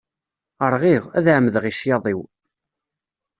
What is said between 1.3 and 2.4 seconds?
ɛemmdeɣ i ccyaḍ-iw.